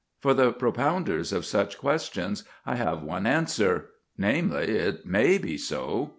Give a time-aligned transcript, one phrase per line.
[0.19, 6.09] For the propounders of such questions I have one answer namely, it may be so.